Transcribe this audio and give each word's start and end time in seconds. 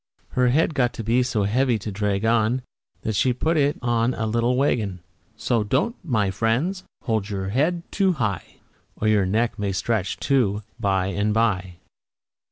Her 0.29 0.47
head 0.47 0.73
got 0.73 0.93
to 0.93 1.03
be 1.03 1.21
so 1.21 1.43
heavy 1.43 1.77
to 1.77 1.91
drag 1.91 2.25
on, 2.25 2.63
That 3.03 3.13
she 3.13 3.29
had 3.29 3.39
to 3.39 3.43
put 3.45 3.55
it 3.55 3.77
on 3.83 4.15
a 4.15 4.25
little 4.25 4.57
wagon. 4.57 5.01
So 5.37 5.63
don't, 5.63 5.95
my 6.03 6.31
friends, 6.31 6.83
hold 7.03 7.29
your 7.29 7.49
head 7.49 7.83
too 7.91 8.13
high, 8.13 8.55
Or 8.95 9.07
your 9.07 9.27
neck 9.27 9.59
may 9.59 9.71
stretch, 9.71 10.17
too, 10.17 10.63
by 10.79 11.05
and 11.09 11.35
by. 11.35 11.75